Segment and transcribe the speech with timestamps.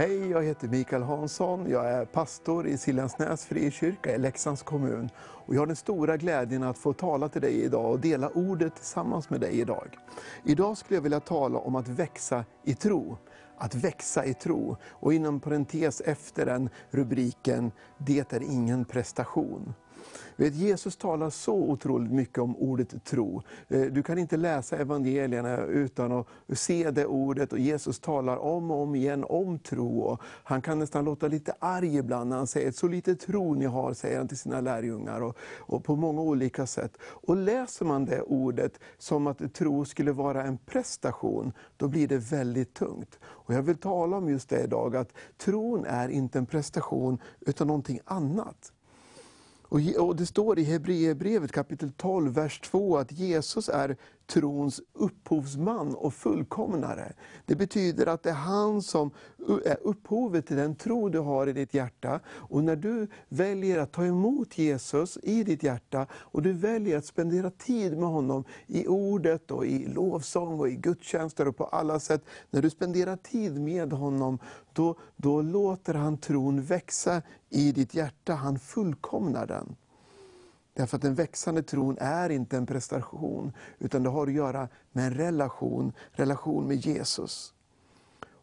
[0.00, 1.70] Hej, jag heter Mikael Hansson.
[1.70, 5.10] Jag är pastor i Siljansnäs frikyrka i Leksands kommun.
[5.18, 8.74] Och jag har den stora glädjen att få tala till dig idag och dela ordet
[8.74, 9.98] tillsammans med dig idag.
[10.44, 13.18] Idag skulle jag vilja tala om att växa i tro.
[13.58, 14.76] Att växa i tro.
[14.88, 19.74] Och inom parentes efter den rubriken, Det är ingen prestation.
[20.40, 23.42] Vet, Jesus talar så otroligt mycket om ordet tro.
[23.68, 26.26] Eh, du kan inte läsa evangelierna utan att
[26.58, 27.52] se det ordet.
[27.52, 30.00] och Jesus talar om och om igen om tro.
[30.00, 33.64] Och han kan nästan låta lite arg ibland när han säger, så lite tro ni
[33.64, 35.20] har, säger han till sina lärjungar.
[35.20, 36.98] Och, och på många olika sätt.
[37.02, 42.18] Och läser man det ordet som att tro skulle vara en prestation, då blir det
[42.18, 43.18] väldigt tungt.
[43.22, 47.66] Och jag vill tala om just det idag, att tron är inte en prestation, utan
[47.66, 48.72] någonting annat.
[49.98, 53.96] Och det står i Hebreerbrevet kapitel 12, vers 2 att Jesus är
[54.30, 57.12] trons upphovsman och fullkomnare.
[57.46, 59.10] Det betyder att det är han som
[59.64, 62.20] är upphovet till den tro du har i ditt hjärta.
[62.28, 67.06] Och när du väljer att ta emot Jesus i ditt hjärta, och du väljer att
[67.06, 72.00] spendera tid med honom i ordet, och i lovsång och i gudstjänster och på alla
[72.00, 72.24] sätt.
[72.50, 74.38] När du spenderar tid med honom,
[74.72, 78.34] då, då låter han tron växa i ditt hjärta.
[78.34, 79.76] Han fullkomnar den.
[80.80, 85.06] Därför att den växande tron är inte en prestation, utan det har att göra med
[85.06, 87.54] en relation, relation med Jesus.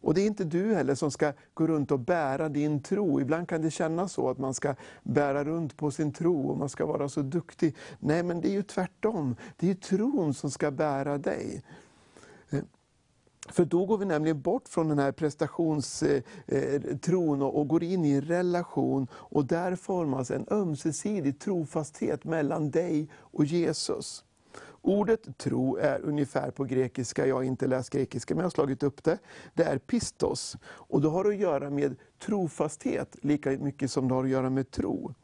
[0.00, 3.20] Och det är inte du heller som ska gå runt och bära din tro.
[3.20, 6.68] Ibland kan det kännas så att man ska bära runt på sin tro och man
[6.68, 7.76] ska vara så duktig.
[7.98, 9.36] Nej, men det är ju tvärtom.
[9.56, 11.62] Det är tron som ska bära dig.
[13.52, 18.04] För då går vi nämligen bort från den här prestationstron eh, eh, och går in
[18.04, 24.24] i en relation och där formas en ömsesidig trofasthet mellan dig och Jesus.
[24.82, 28.82] Ordet tro är ungefär på grekiska, jag har inte läst grekiska men jag har slagit
[28.82, 29.18] upp det.
[29.54, 31.96] Det är pistos och det har att göra med
[32.26, 35.14] trofasthet lika mycket som det har att göra med tro.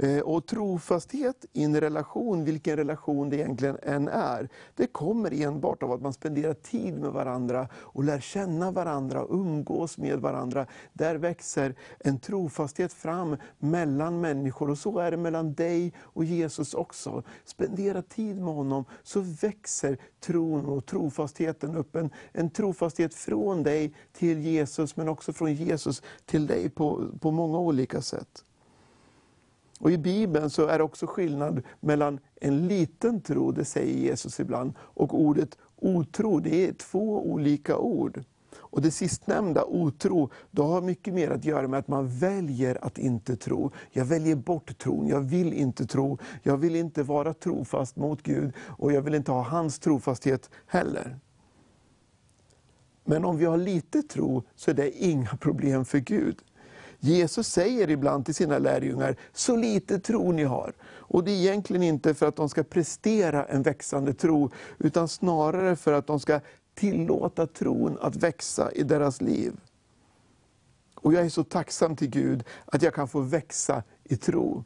[0.00, 5.82] Eh, och trofasthet i en relation, vilken relation det egentligen än är, det kommer enbart
[5.82, 10.66] av att man spenderar tid med varandra och lär känna varandra och umgås med varandra.
[10.92, 16.74] Där växer en trofasthet fram mellan människor och så är det mellan dig och Jesus
[16.74, 17.22] också.
[17.44, 21.96] Spendera tid med honom så växer tron och trofastheten upp.
[21.96, 27.30] En, en trofasthet från dig till Jesus men också från Jesus till dig på, på
[27.30, 28.44] många olika sätt.
[29.78, 34.40] Och I Bibeln så är det också skillnad mellan en liten tro, det säger Jesus
[34.40, 36.40] ibland, och ordet otro.
[36.40, 38.24] Det är två olika ord.
[38.56, 42.98] Och Det sistnämnda, otro, då har mycket mer att göra med att man väljer att
[42.98, 43.70] inte tro.
[43.90, 46.18] Jag väljer bort tron, jag vill inte tro.
[46.42, 51.18] Jag vill inte vara trofast mot Gud och jag vill inte ha hans trofasthet heller.
[53.04, 56.36] Men om vi har lite tro så är det inga problem för Gud.
[57.00, 60.72] Jesus säger ibland till sina lärjungar, så lite tro ni har.
[60.84, 65.76] Och det är egentligen inte för att de ska prestera en växande tro, utan snarare
[65.76, 66.40] för att de ska
[66.74, 69.52] tillåta tron att växa i deras liv.
[70.94, 74.64] Och jag är så tacksam till Gud att jag kan få växa i tro.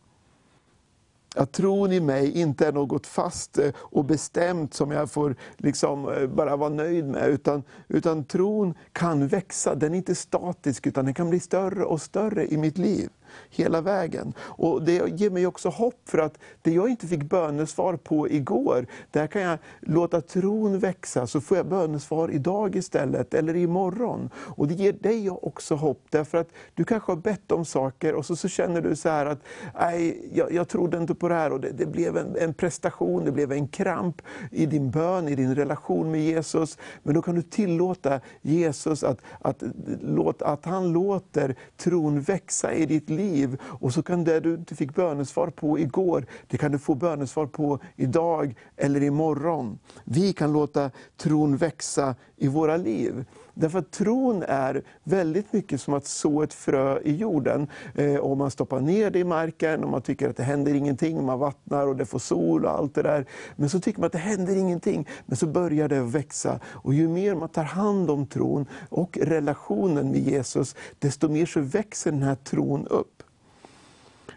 [1.37, 6.09] Att tron i mig inte är något fast eh, och bestämt som jag får liksom
[6.09, 7.29] eh, bara vara nöjd med.
[7.29, 12.03] Utan, utan tron kan växa, den är inte statisk utan den kan bli större och
[12.03, 13.09] större i mitt liv
[13.51, 14.35] hela vägen.
[14.39, 18.87] Och Det ger mig också hopp för att det jag inte fick bönesvar på igår,
[19.11, 24.31] där kan jag låta tron växa, så får jag bönesvar idag istället, eller imorgon.
[24.35, 28.27] Och Det ger dig också hopp, därför att du kanske har bett om saker och
[28.27, 29.39] så, så känner du så här att,
[29.81, 33.25] nej, jag, jag trodde inte på det här och det, det blev en, en, prestation,
[33.25, 36.79] det blev en kramp i din bön, i din relation med Jesus.
[37.03, 42.87] Men då kan du tillåta Jesus att, att, att, att han låter tron växa i
[42.87, 43.61] ditt liv liv.
[43.65, 47.47] Och så kan det du inte fick bönesvar på igår, det kan du få bönesvar
[47.47, 49.79] på idag eller imorgon.
[50.05, 53.25] Vi kan låta tron växa i våra liv.
[53.55, 57.67] Därför att tron är väldigt mycket som att så ett frö i jorden.
[57.95, 61.25] Eh, och man stoppar ner det i marken och man tycker att det händer ingenting,
[61.25, 63.27] man vattnar och det får sol och allt det där.
[63.57, 66.61] Men så tycker man att det händer ingenting, men så börjar det växa.
[66.65, 71.61] Och ju mer man tar hand om tron och relationen med Jesus, desto mer så
[71.61, 73.23] växer den här tron upp.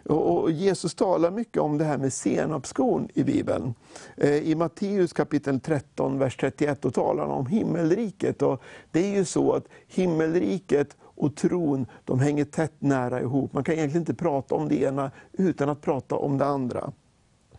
[0.10, 3.74] Och Jesus talar mycket om det här med senapskorn i Bibeln.
[4.18, 8.42] Eh, I Matteus kapitel 13, vers 31, då talar han om himmelriket.
[8.42, 8.62] Och
[8.92, 13.54] det är ju så att himmelriket och tron, de hänger tätt nära ihop.
[13.54, 16.92] Man kan egentligen inte prata om det ena utan att prata om det andra.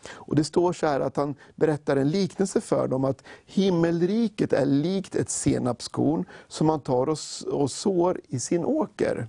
[0.08, 4.66] Och Det står så här att han berättar en liknelse för dem, att himmelriket är
[4.66, 7.08] likt ett senapskorn som man tar
[7.52, 9.28] och sår i sin åker.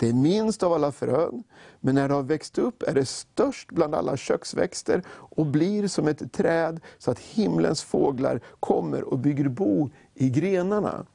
[0.00, 1.42] Det är minst av alla frön,
[1.80, 6.08] men när det har växt upp är det störst bland alla köksväxter och blir som
[6.08, 11.06] ett träd så att himlens fåglar kommer och bygger bo i grenarna.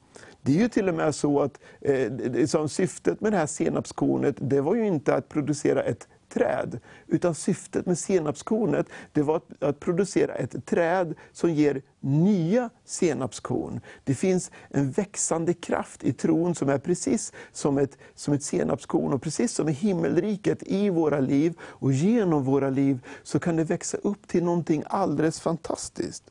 [0.42, 4.36] Det är ju till och med så att eh, som syftet med det här senapskornet,
[4.38, 6.80] det var ju inte att producera ett träd.
[7.06, 13.80] Utan syftet med senapskornet det var att, att, producera ett träd som ger nya senapskorn.
[14.04, 19.12] Det finns en växande kraft i tron som är precis som ett, som ett senapskorn.
[19.12, 23.64] Och precis som i himmelriket i våra liv och genom våra liv så kan det
[23.64, 26.24] växa upp till någonting alldeles fantastiskt.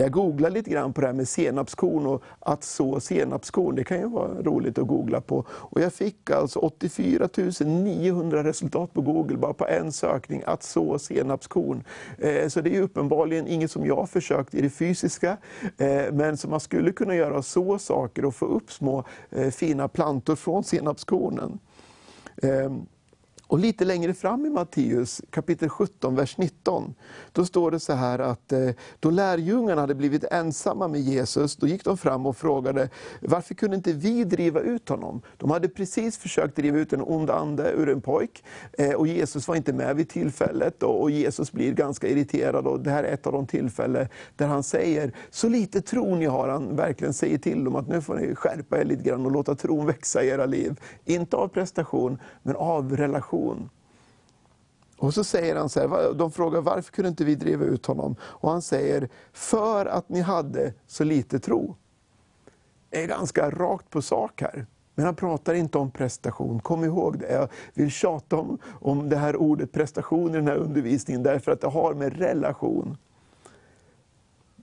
[0.00, 3.74] Jag googlade lite grann på det här med senapskorn och att så senapskorn.
[3.74, 5.44] Det kan ju vara roligt att googla på.
[5.50, 7.28] Och jag fick alltså 84
[7.64, 11.84] 900 resultat på Google bara på en sökning, att så senapskorn.
[12.18, 15.36] Eh, så det är uppenbarligen inget som jag har försökt i det fysiska,
[15.78, 19.88] eh, men som man skulle kunna göra så saker och få upp små eh, fina
[19.88, 21.58] plantor från senapskornen.
[22.42, 22.86] Ehm,
[23.48, 26.94] och lite längre fram i Matteus kapitel 17, vers 19,
[27.32, 31.66] då står det så här att eh, då lärjungarna hade blivit ensamma med Jesus, då
[31.66, 32.90] gick de fram och frågade,
[33.22, 35.22] varför kunde inte vi driva ut honom?
[35.36, 39.48] De hade precis försökt driva ut en ond ande ur en pojk, eh, och Jesus
[39.48, 43.26] var inte med vid tillfället, och Jesus blir ganska irriterad, och det här är ett
[43.26, 47.64] av de tillfällen där han säger, så lite tro ni har, han verkligen säger till
[47.64, 50.46] dem att nu får ni skärpa er lite grann och låta tron växa i era
[50.46, 50.80] liv.
[51.04, 53.70] Inte av prestation, men av relation situation.
[54.98, 58.16] Och så säger han så här, de frågar varför kunde inte vi driva ut honom?
[58.22, 61.76] Och han säger, för att ni hade så lite tro.
[62.90, 64.66] Det är ganska rakt på sak här.
[64.94, 67.32] Men han pratar inte om prestation, kom ihåg det.
[67.32, 71.60] Jag vill tjata om, om det här ordet prestation i den här undervisningen, därför att
[71.60, 72.96] det har med relation.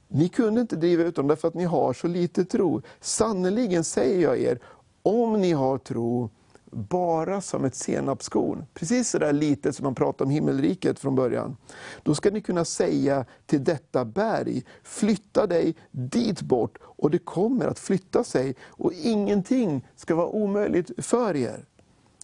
[0.08, 2.82] Ni kunde inte driva ut dem därför att ni har så lite tro.
[3.00, 4.60] Sannerligen säger jag er,
[5.04, 6.30] om ni har tro
[6.76, 8.66] bara som ett senapskorn.
[8.74, 11.58] Precis så där litet som man pratade om himmelriket från början.
[12.04, 17.66] Då ska ni kunna säga till detta berg, flytta dig dit bort och det kommer
[17.66, 21.66] att flytta sig och ingenting ska vara omöjligt för er.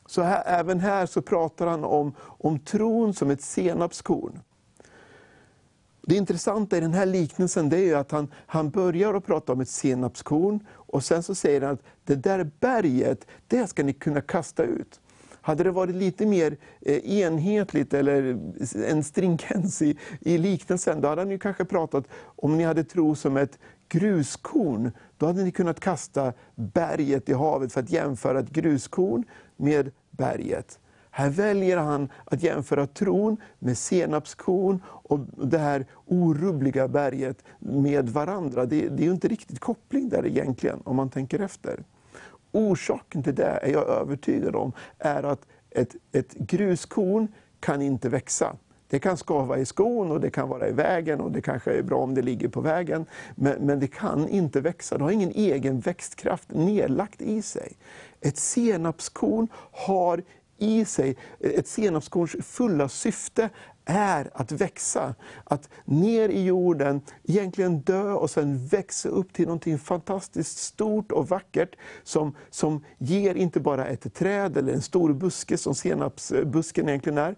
[0.05, 4.39] Så här, även här så pratar han om, om tron som ett senapskorn.
[6.01, 9.61] Det intressanta i den här liknelsen det är att han, han börjar att prata om
[9.61, 14.21] ett senapskorn och sen så säger han att det där berget, det ska ni kunna
[14.21, 14.99] kasta ut.
[15.41, 18.39] Hade det varit lite mer eh, enhetligt eller
[18.87, 22.05] en stringens i, i liknelsen, då hade han ju kanske pratat
[22.35, 23.59] om ni hade tro som ett
[23.89, 24.91] gruskorn.
[25.17, 29.23] Då hade ni kunnat kasta berget i havet för att jämföra ett gruskorn
[29.57, 30.79] med berget.
[31.13, 38.65] Här väljer han att jämföra tron med senapskorn och det här orubbliga berget med varandra.
[38.65, 41.83] Det, det är ju inte riktigt koppling där egentligen, om man tänker efter.
[42.51, 47.27] Orsaken till det, är jag övertygad om, är att ett, ett gruskorn
[47.59, 48.55] kan inte växa.
[48.87, 51.83] Det kan skava i skon och det kan vara i vägen och det kanske är
[51.83, 53.05] bra om det ligger på vägen.
[53.35, 57.73] Men, men det kan inte växa, det har ingen egen växtkraft nedlagt i sig.
[58.21, 60.23] Ett senapskorn har
[60.61, 63.49] i sig, eh, ett senapskorns fulla syfte
[63.85, 65.15] är att växa.
[65.43, 71.29] Att ner i jorden, egentligen dö och sen växa upp till något fantastiskt stort och
[71.29, 77.17] vackert som, som ger inte bara ett träd eller en stor buske som senapsbusken egentligen
[77.17, 77.35] är.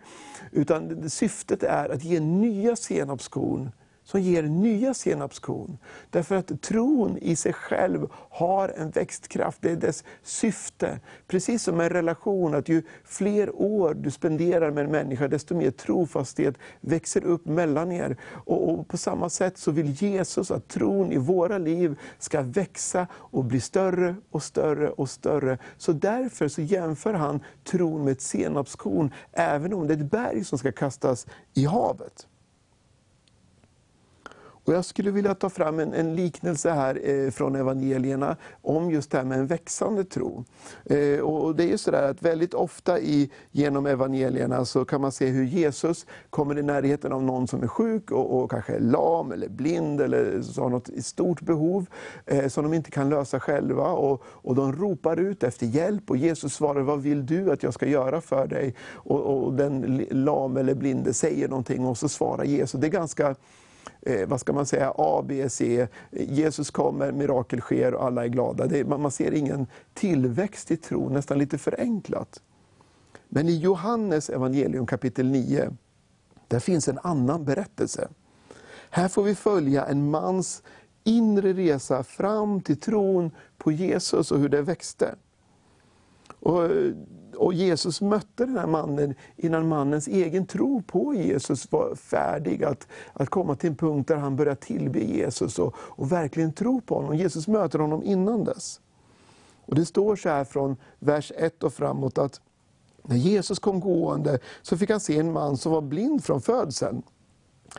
[0.51, 3.71] Utan syftet är att ge nya senapskorn
[4.03, 5.77] som ger nya senapskorn.
[6.09, 10.99] Därför att tron i sig själv har en växtkraft, det är dess syfte.
[11.27, 15.71] Precis som en relation, att ju fler år du spenderar med en människa, desto mer
[15.71, 18.17] trofasthet växer upp mellan er.
[18.45, 23.07] Och, och på samma sätt så vill Jesus att tron i våra liv ska växa
[23.13, 25.57] och bli större och större och större.
[25.77, 30.43] Så därför så jämför han tron med ett senapskorn, även om det är ett berg
[30.43, 32.27] som ska kastas i havet.
[34.65, 39.11] Och jag skulle vilja ta fram en, en liknelse här eh, från evangelierna om just
[39.11, 40.43] det här med en växande tro.
[40.85, 45.11] Eh, och det är ju sådär att väldigt ofta i, genom evangelierna så kan man
[45.11, 48.79] se hur Jesus kommer i närheten av någon som är sjuk och, och kanske är
[48.79, 51.85] lam eller blind eller har något stort behov
[52.25, 53.87] eh, som de inte kan lösa själva.
[53.87, 57.73] Och, och de ropar ut efter hjälp och Jesus svarar, vad vill du att jag
[57.73, 58.75] ska göra för dig?
[58.91, 62.81] Och, och den lam eller blinde säger någonting och så svarar Jesus.
[62.81, 63.35] Det är ganska
[64.05, 65.87] eh, vad ska man säga, A, B, C.
[66.11, 68.67] Jesus kommer, mirakel sker och alla är glada.
[68.67, 72.41] Det, man, man ser ingen tillväxt i tro, nästan lite förenklat.
[73.29, 75.71] Men i Johannes evangelium kapitel 9,
[76.47, 78.07] Där finns en annan berättelse.
[78.89, 80.63] Här får vi följa en mans
[81.03, 85.15] inre resa fram till tron på Jesus och hur det växte.
[86.43, 86.69] Och,
[87.35, 92.87] och Jesus mötte den här mannen innan mannens egen tro på Jesus var färdig att,
[93.13, 96.95] att komma till en punkt där han började tillbe Jesus och, och verkligen tro på
[96.95, 97.15] honom.
[97.17, 98.79] Jesus möter honom innan dess.
[99.65, 102.41] Och Det står så här från vers 1 och framåt att
[103.03, 107.03] när Jesus kom gående så fick han se en man som var blind från födseln.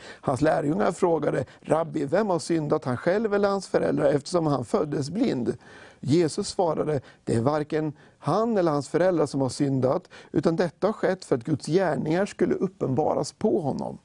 [0.01, 5.09] Hans lärjungar frågade, Rabbi, vem har syndat, han själv eller hans föräldrar, eftersom han föddes
[5.09, 5.57] blind?
[5.99, 10.93] Jesus svarade, det är varken han eller hans föräldrar som har syndat, utan detta har
[10.93, 13.97] skett för att Guds gärningar skulle uppenbaras på honom.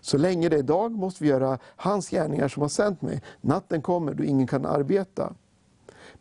[0.00, 3.22] Så länge det är dag måste vi göra hans gärningar som har sänt mig.
[3.40, 5.34] Natten kommer då ingen kan arbeta.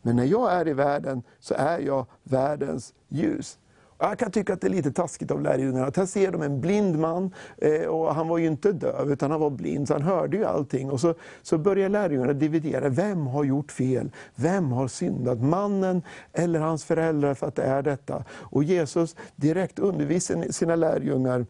[0.01, 3.57] Men när jag är i världen så är jag världens ljus.
[4.03, 5.85] Jag kan tycka att det är lite taskigt av lärjungarna.
[5.85, 9.31] Att här ser de en blind man, eh, och han var ju inte döv utan
[9.31, 10.91] han var blind, så han hörde ju allting.
[10.91, 14.11] Och så, så börjar lärjungarna dividera, vem har gjort fel?
[14.35, 15.41] Vem har syndat?
[15.41, 16.01] Mannen
[16.33, 18.23] eller hans föräldrar för att det är detta?
[18.31, 21.45] Och Jesus direkt undervisar sina lärjungar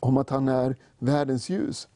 [0.00, 1.88] om att han är världens ljus.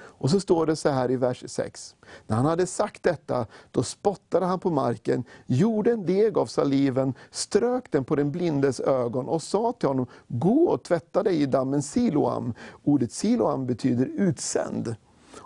[0.00, 1.94] Och så står det så här i vers 6.
[2.26, 7.14] När han hade sagt detta, då spottade han på marken, gjorde en deg av saliven,
[7.30, 11.46] strök den på den blindes ögon och sa till honom, gå och tvätta dig i
[11.46, 12.54] dammen Siloam.
[12.84, 14.94] Ordet Siloam betyder utsänd.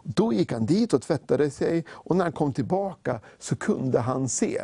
[0.02, 4.28] Då gick han dit och tvättade sig och när han kom tillbaka så kunde han
[4.28, 4.62] se.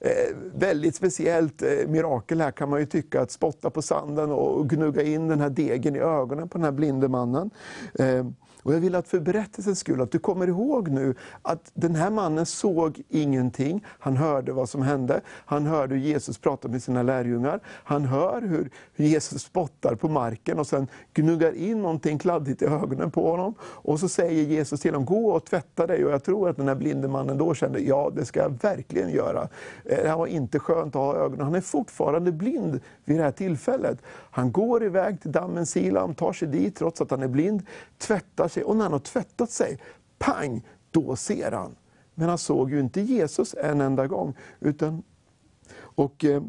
[0.00, 4.70] Eh, väldigt speciellt eh, mirakel här kan man ju tycka, att spotta på sanden och
[4.70, 7.50] gnugga in den här degen i ögonen på den här blinde mannen.
[7.94, 8.26] Eh,
[8.66, 12.10] och jag vill att för berättelsens skull, att du kommer ihåg nu att den här
[12.10, 13.84] mannen såg ingenting.
[13.86, 15.20] Han hörde vad som hände.
[15.28, 17.60] Han hörde hur Jesus pratade med sina lärjungar.
[17.64, 23.10] Han hör hur Jesus spottar på marken och sen gnuggar in någonting kladdigt i ögonen
[23.10, 23.54] på honom.
[23.60, 26.04] Och så säger Jesus till honom, gå och tvätta dig.
[26.04, 29.10] Och jag tror att den här blinde mannen då kände, ja det ska jag verkligen
[29.10, 29.48] göra.
[29.84, 31.44] Eh, det här var inte skönt att ha ögonen.
[31.44, 33.98] Han är fortfarande blind vid det här tillfället.
[34.30, 37.62] Han går iväg till dammen Silam, tar sig dit trots att han är blind,
[37.98, 39.78] tvättar sig och när han har tvättat sig,
[40.18, 41.76] pang, då ser han.
[42.14, 44.34] Men han såg ju inte Jesus en enda gång.
[44.60, 45.02] Utan,
[45.78, 46.42] och, eh,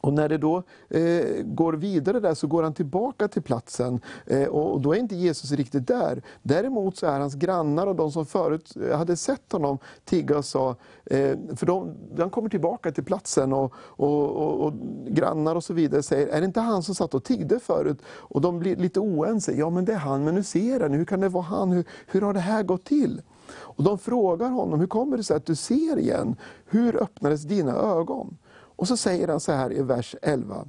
[0.00, 4.44] och när det då eh, går vidare där så går han tillbaka till platsen eh,
[4.48, 6.22] och då är inte Jesus riktigt där.
[6.42, 10.44] Däremot så är hans grannar och de som förut eh, hade sett honom tigga och
[10.44, 14.72] sa, eh, för de, han kommer tillbaka till platsen och, och, och, och,
[15.06, 18.02] grannar och så vidare säger, är det inte han som satt och tiggde förut?
[18.06, 21.04] Och de blir lite oense, ja men det är han, men nu ser han, hur
[21.04, 23.22] kan det vara han, hur, hur har det här gått till?
[23.50, 26.36] Och de frågar honom, hur kommer det sig att du ser igen?
[26.66, 28.36] Hur öppnades dina ögon?
[28.78, 30.66] Och så säger han så här i vers 11.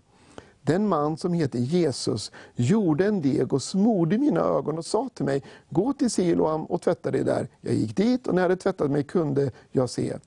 [0.62, 5.26] Den man som heter Jesus gjorde en deg och smorde mina ögon och sa till
[5.26, 7.48] mig, gå till Siloam och tvätta dig där.
[7.62, 10.18] Jag gick dit och när jag hade tvättat mig kunde jag se.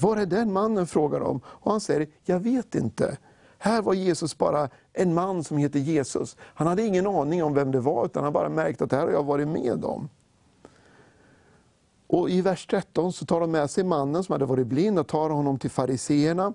[0.00, 0.86] Var är den mannen?
[0.86, 1.40] frågar de.
[1.46, 3.16] Och han säger, jag vet inte.
[3.58, 6.36] Här var Jesus bara en man som heter Jesus.
[6.40, 9.04] Han hade ingen aning om vem det var, utan han bara märkt att det här
[9.04, 10.08] har jag varit med om.
[12.06, 15.06] Och I vers 13 så tar de med sig mannen som hade varit blind och
[15.06, 16.52] tar honom till fariseerna.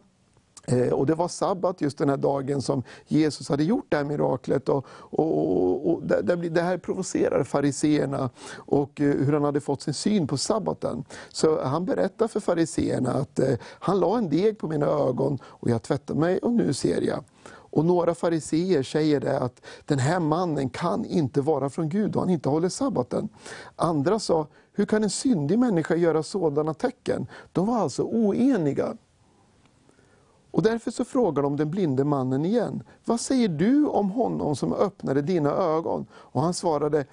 [0.67, 4.03] Eh, och det var sabbat just den här dagen som Jesus hade gjort det här
[4.03, 4.69] miraklet.
[4.69, 9.93] Och, och, och det, det här provocerade fariseerna och eh, hur han hade fått sin
[9.93, 11.03] syn på sabbaten.
[11.29, 15.69] Så han berättar för fariseerna att eh, han la en deg på mina ögon och
[15.69, 17.23] jag tvättade mig och nu ser jag.
[17.75, 22.21] Och några fariseer säger det att den här mannen kan inte vara från Gud och
[22.21, 23.29] han inte håller sabbaten.
[23.75, 27.27] Andra sa, hur kan en syndig människa göra sådana tecken?
[27.51, 28.97] De var alltså oeniga.
[30.55, 32.83] Och därför så frågar de den blinde mannen igen.
[33.05, 36.05] Vad säger du om honom som öppnade dina ögon?
[36.13, 37.05] Och han svarade,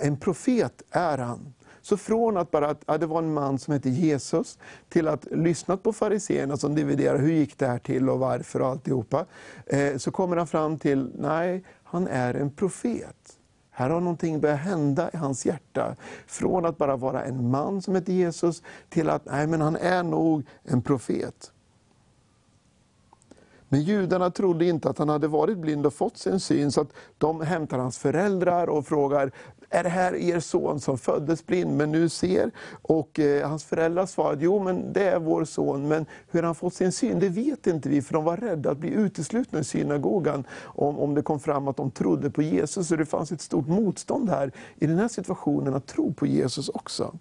[0.00, 1.54] en profet är han.
[1.82, 5.76] Så från att bara att det var en man som hette Jesus, till att lyssna
[5.76, 9.26] på fariseerna som dividerar hur gick det här till och varför och alltihopa.
[9.66, 13.38] Eh, så kommer han fram till, nej, han är en profet.
[13.70, 15.96] Här har någonting börjat hända i hans hjärta.
[16.26, 20.02] Från att bara vara en man som heter Jesus, till att nej, men han är
[20.02, 21.52] nog en profet.
[23.68, 26.92] Men judarna trodde inte att han hade varit blind och fått sin syn, så att
[27.18, 29.32] de hämtar hans föräldrar och frågar,
[29.70, 32.50] är det här er son som föddes blind men nu ser?
[32.82, 36.74] Och eh, hans föräldrar svarade, jo men det är vår son, men hur han fått
[36.74, 40.44] sin syn, det vet inte vi, för de var rädda att bli uteslutna i synagogan
[40.62, 42.88] om, om det kom fram att de trodde på Jesus.
[42.88, 46.68] Så det fanns ett stort motstånd här i den här situationen att tro på Jesus
[46.68, 47.14] också.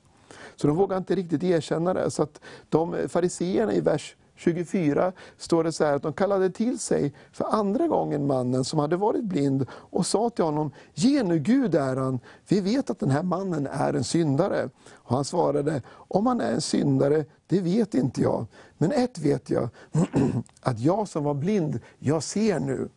[0.55, 2.11] Så de vågade inte riktigt erkänna det.
[2.11, 6.49] Så att de eh, fariseerna i vers 24 står det så här att de kallade
[6.49, 11.23] till sig för andra gången mannen som hade varit blind och sa till honom, ge
[11.23, 14.69] nu Gud äran, vi vet att den här mannen är en syndare.
[14.93, 18.45] Och han svarade, om han är en syndare, det vet inte jag.
[18.77, 19.69] Men ett vet jag,
[20.61, 22.89] att jag som var blind, jag ser nu.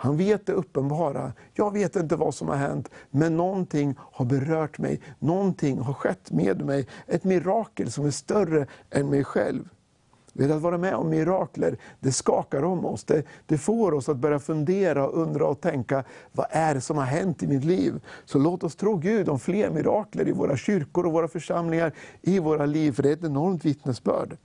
[0.00, 1.32] Han vet det uppenbara.
[1.54, 5.00] Jag vet inte vad som har hänt, men någonting har berört mig.
[5.18, 6.86] Någonting har skett med mig.
[7.06, 9.68] Ett mirakel som är större än mig själv.
[10.32, 13.04] Vet att vara med om mirakler, det skakar om oss.
[13.04, 17.04] Det, det får oss att börja fundera, undra och tänka, vad är det som har
[17.04, 18.00] hänt i mitt liv?
[18.24, 22.38] Så låt oss tro Gud om fler mirakler i våra kyrkor och våra församlingar, i
[22.38, 24.36] våra liv, för det är ett enormt vittnesbörd.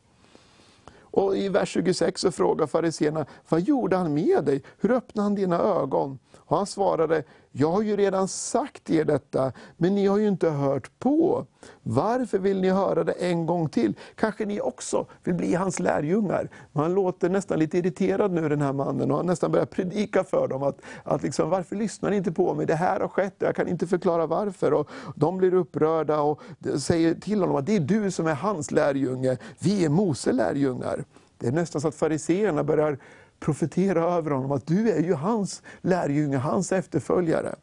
[1.14, 4.64] Och I vers 26 så frågar fariséerna, vad gjorde han med dig?
[4.80, 6.20] Hur öppnade han dina ögon?
[6.38, 7.24] Och han svarade,
[7.56, 11.46] jag har ju redan sagt er detta, men ni har ju inte hört på.
[11.84, 13.94] Varför vill ni höra det en gång till?
[14.16, 16.50] Kanske ni också vill bli hans lärjungar?
[16.72, 20.48] Man låter nästan lite irriterad nu den här mannen och han nästan börjar predika för
[20.48, 20.64] dem.
[20.64, 22.66] att, att liksom, Varför lyssnar ni inte på mig?
[22.66, 24.74] Det här har skett och jag kan inte förklara varför.
[24.74, 26.42] Och de blir upprörda och
[26.78, 31.04] säger till honom att det är du som är hans lärjunge, vi är Mose lärjungar.
[31.38, 32.98] Det är nästan så att fariseerna börjar
[33.44, 37.56] profetera över honom att du är ju hans lärjunge, hans efterföljare.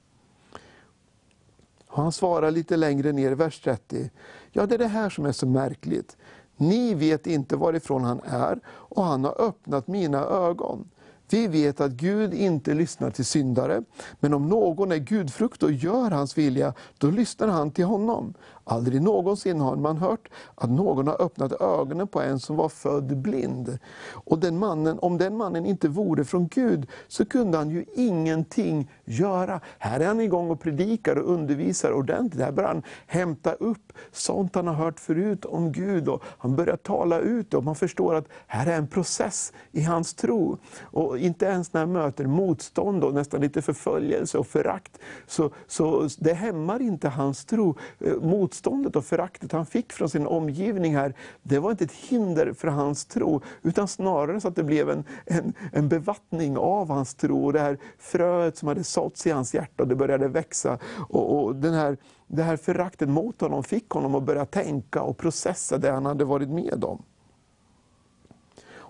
[1.86, 4.10] Han svarar lite längre ner i vers 30.
[4.52, 6.16] Ja, det är det här som är så märkligt.
[6.56, 10.90] Ni vet inte varifrån han är och han har öppnat mina ögon.
[11.30, 13.82] Vi vet att Gud inte lyssnar till syndare,
[14.20, 18.34] men om någon är gudfrukt och gör hans vilja, då lyssnar han till honom.
[18.70, 23.16] Aldrig någonsin har man hört att någon har öppnat ögonen på en som var född
[23.16, 23.78] blind.
[24.12, 28.90] Och den mannen, om den mannen inte vore från Gud, så kunde han ju ingenting
[29.04, 29.60] göra.
[29.78, 32.42] Här är han igång och predikar och undervisar ordentligt.
[32.42, 36.08] Här börjar han hämta upp sånt han har hört förut om Gud.
[36.08, 40.14] Och han börjar tala ut och man förstår att här är en process i hans
[40.14, 40.58] tro.
[40.80, 46.08] Och inte ens när han möter motstånd och nästan lite förföljelse och förakt, så, så
[46.18, 47.76] det hämmar inte hans tro.
[47.98, 48.14] Eh,
[48.60, 52.68] motståndet och föraktet han fick från sin omgivning här, det var inte ett hinder för
[52.68, 57.46] hans tro, utan snarare så att det blev en, en, en bevattning av hans tro.
[57.46, 60.78] Och det här fröet som hade såtts i hans hjärta, det började växa.
[61.08, 65.16] Och, och den här, det här föraktet mot honom fick honom att börja tänka och
[65.16, 67.02] processa det han hade varit med om.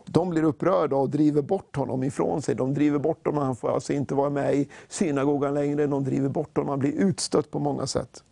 [0.06, 2.54] De blir upprörda och driver bort honom ifrån sig.
[2.54, 5.86] De driver bort honom, han får alltså inte vara med i synagogan längre.
[5.86, 8.24] De driver bort honom, han blir utstött på många sätt.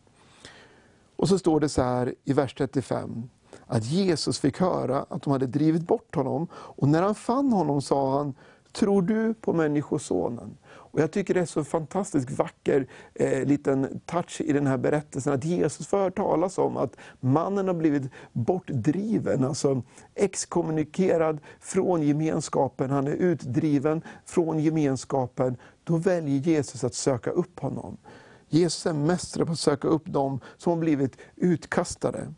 [1.19, 3.29] Och så står det så här i vers 35,
[3.67, 6.49] att Jesus fick höra att de hade drivit bort honom.
[6.53, 8.35] Och när han fann honom sa han,
[8.73, 10.57] tror du på Människosonen?
[10.67, 15.33] Och jag tycker det är så fantastiskt vacker eh, liten touch i den här berättelsen,
[15.33, 19.83] att Jesus får talas om att mannen har blivit bortdriven, alltså
[20.15, 25.57] exkommunikerad från gemenskapen, han är utdriven från gemenskapen.
[25.85, 27.97] Då väljer Jesus att söka upp honom.
[28.49, 32.35] Jesus är mästare på att söka upp dem som har blivit utkastade.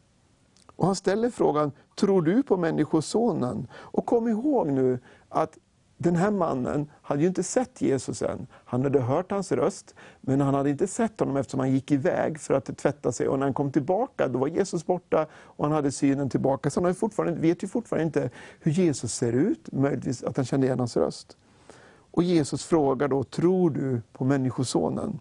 [0.77, 3.66] Och han ställer frågan, tror du på Människosonen?
[3.75, 5.59] Och kom ihåg nu att
[6.03, 8.46] den här mannen hade ju inte sett Jesus än.
[8.64, 12.40] Han hade hört hans röst, men han hade inte sett honom eftersom han gick iväg
[12.40, 13.29] för att tvätta sig.
[13.29, 16.70] Och när han kom tillbaka, då var Jesus borta och han hade synen tillbaka.
[16.70, 20.66] Så han fortfarande, vet ju fortfarande inte hur Jesus ser ut, möjligtvis att han kände
[20.66, 21.37] igen hans röst.
[22.11, 25.18] Och Jesus frågar då, tror du på Människosonen?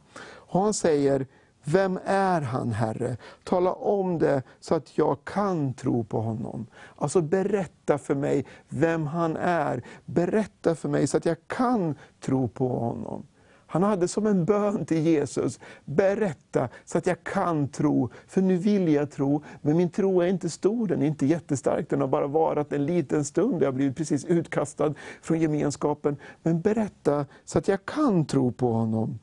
[0.50, 1.28] Och han säger,
[1.64, 3.18] vem är han Herre?
[3.44, 6.68] Tala om det så att jag kan tro på honom.
[6.96, 9.84] Alltså berätta för mig vem han är.
[10.06, 13.26] Berätta för mig så att jag kan tro på honom.
[13.72, 18.58] Han hade som en bön till Jesus, berätta så att jag kan tro, för nu
[18.58, 22.08] vill jag tro, men min tro är inte stor, den är inte jättestark, den har
[22.08, 26.18] bara varat en liten stund, jag har blivit precis utkastad från gemenskapen.
[26.44, 29.20] Men berätta så att jag kan tro på honom.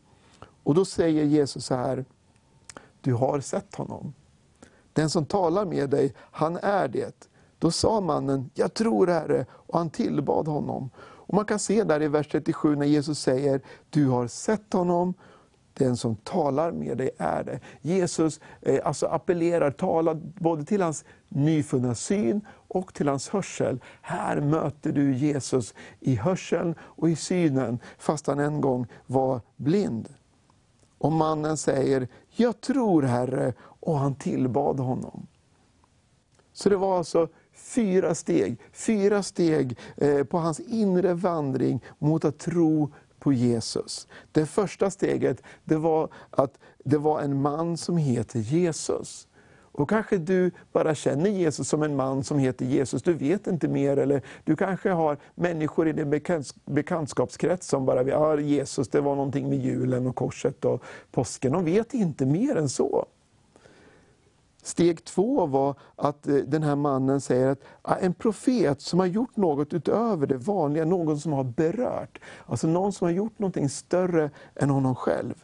[0.66, 2.04] Och då säger Jesus så här,
[3.00, 4.14] du har sett honom.
[4.92, 7.28] Den som talar med dig, han är det.
[7.58, 10.90] Då sa mannen, jag tror Herre, och han tillbad honom.
[10.98, 15.14] Och Man kan se där i vers 37 när Jesus säger, du har sett honom,
[15.74, 17.60] den som talar med dig är det.
[17.80, 23.80] Jesus eh, alltså appellerar, talar både till hans nyfunna syn och till hans hörsel.
[24.00, 30.08] Här möter du Jesus i hörseln och i synen, fast han en gång var blind.
[30.98, 35.26] Och mannen säger, jag tror Herre, och han tillbad honom.
[36.52, 42.38] Så det var alltså fyra steg, fyra steg eh, på hans inre vandring mot att
[42.38, 44.08] tro på Jesus.
[44.32, 49.25] Det första steget det var att det var en man som heter Jesus.
[49.76, 53.68] Och kanske du bara känner Jesus som en man som heter Jesus, du vet inte
[53.68, 53.96] mer.
[53.96, 56.20] Eller du kanske har människor i din
[56.64, 61.52] bekantskapskrets som bara, ja Jesus det var någonting med julen och korset och påsken.
[61.52, 63.06] De vet inte mer än så.
[64.62, 69.36] Steg två var att eh, den här mannen säger att en profet som har gjort
[69.36, 72.20] något utöver det vanliga, någon som har berört.
[72.46, 75.34] Alltså någon som har gjort någonting större än honom själv.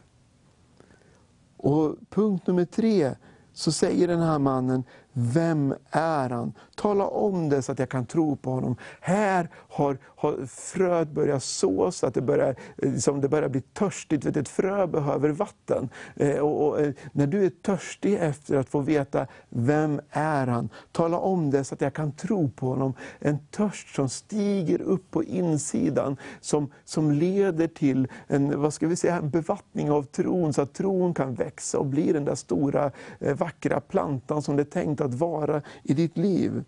[1.57, 3.15] Och punkt nummer tre,
[3.53, 6.53] så säger den här mannen, vem är han?
[6.75, 8.75] Tala om det så att jag kan tro på honom.
[9.01, 14.25] Här har, har fröet börjat sås, att det börjar, liksom det börjar bli törstigt.
[14.25, 15.89] Vet, ett frö behöver vatten.
[16.15, 20.69] Eh, och, och, eh, när du är törstig efter att få veta, vem är han?
[20.91, 22.93] Tala om det så att jag kan tro på honom.
[23.19, 28.95] En törst som stiger upp på insidan, som, som leder till en vad ska vi
[28.95, 33.35] säga, bevattning av tron, så att tron kan växa och bli den där stora eh,
[33.35, 36.63] vackra plantan som det är tänkt att vara i ditt liv.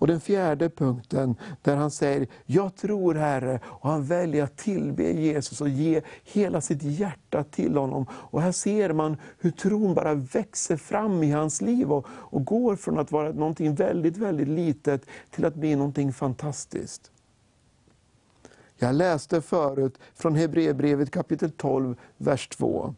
[0.00, 5.02] Och den fjärde punkten, där han säger, jag tror Herre, och han väljer att tillbe
[5.12, 8.06] Jesus och ge hela sitt hjärta till honom.
[8.12, 12.76] Och här ser man hur tron bara växer fram i hans liv och, och går
[12.76, 17.10] från att vara någonting väldigt, väldigt litet till att bli någonting fantastiskt.
[18.78, 22.94] Jag läste förut från Hebreerbrevet kapitel 12, vers 2.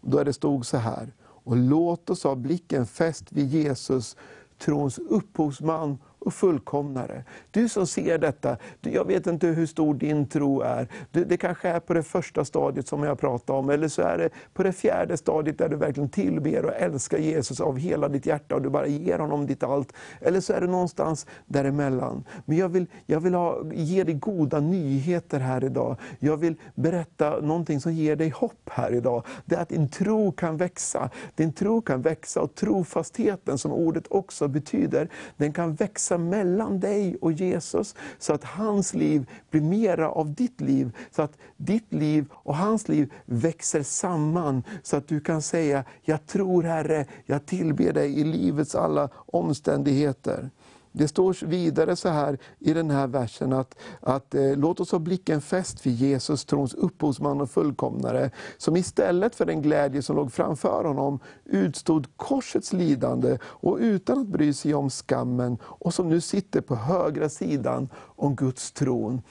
[0.00, 1.12] Då det stod så här.
[1.44, 4.16] Och låt oss ha blicken fäst vid Jesus,
[4.58, 7.24] trons upphovsman och fullkomnare.
[7.50, 10.88] Du som ser detta, jag vet inte hur stor din tro är.
[11.10, 14.30] Det kanske är på det första stadiet som jag pratade om, eller så är det
[14.54, 18.54] på det fjärde stadiet där du verkligen tillber och älskar Jesus av hela ditt hjärta
[18.54, 19.92] och du bara ger honom ditt allt.
[20.20, 22.24] Eller så är det någonstans däremellan.
[22.44, 25.96] Men jag vill, jag vill ha, ge dig goda nyheter här idag.
[26.18, 29.26] Jag vill berätta någonting som ger dig hopp här idag.
[29.44, 31.10] Det är att din tro kan växa.
[31.34, 36.80] Din tro kan växa och trofastheten, som ordet också betyder, den kan växa växa mellan
[36.80, 40.92] dig och Jesus, så att hans liv blir mera av ditt liv.
[41.10, 46.26] Så att ditt liv och hans liv växer samman, så att du kan säga, jag
[46.26, 50.50] tror Herre, jag tillber dig i livets alla omständigheter.
[50.96, 54.98] Det står vidare så här i den här versen att, att eh, låt oss ha
[54.98, 60.32] blicken fäst vid Jesus, trons upphovsman och fullkomnare, som istället för den glädje som låg
[60.32, 66.20] framför honom utstod korsets lidande och utan att bry sig om skammen och som nu
[66.20, 67.88] sitter på högra sidan
[68.24, 69.22] om Guds tron.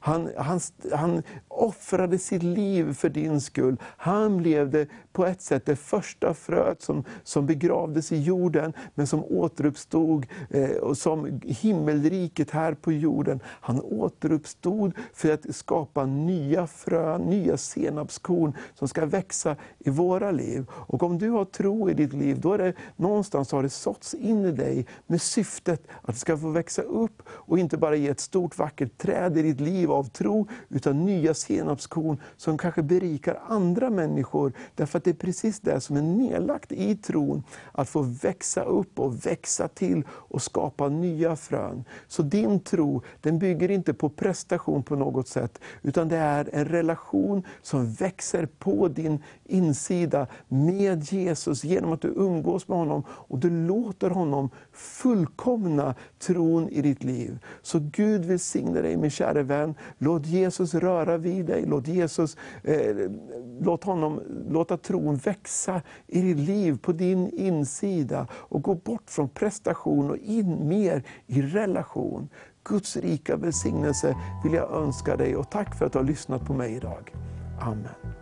[0.00, 0.60] Han, han,
[0.92, 3.76] han offrade sitt liv för din skull.
[3.82, 9.24] Han levde på ett sätt det första fröet som, som begravdes i jorden, men som
[9.24, 13.40] återuppstod eh, och som himmelriket här på jorden.
[13.44, 20.66] Han återuppstod för att skapa nya frön, nya senapskorn som ska växa i våra liv.
[20.70, 24.14] Och om du har tro i ditt liv, då är det någonstans har det såtts
[24.14, 28.08] in i dig med syftet att det ska få växa upp och inte bara ge
[28.08, 33.40] ett stort vackert träd i ditt liv av tro, utan nya senapskorn som kanske berikar
[33.48, 34.52] andra människor.
[34.74, 38.98] Därför att det är precis det som är nedlagt i tron, att få växa upp
[38.98, 41.84] och växa till och skapa nya frön.
[42.08, 46.64] Så din tro, den bygger inte på prestation på något sätt, utan det är en
[46.64, 53.38] relation som växer på din insida med Jesus, genom att du umgås med honom och
[53.38, 57.38] du låter honom fullkomna tron i ditt liv.
[57.62, 57.78] Så
[58.22, 63.10] Gud välsigne dig min käre vän, låt Jesus röra vid dig, låt Jesus eh,
[63.60, 69.28] låt honom, låta tron växa i ditt liv, på din insida och gå bort från
[69.28, 72.28] prestation och in mer i relation.
[72.64, 76.52] Guds rika välsignelse vill jag önska dig och tack för att du har lyssnat på
[76.52, 77.12] mig idag.
[77.60, 78.21] Amen.